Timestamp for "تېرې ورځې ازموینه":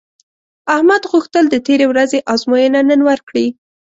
1.67-2.79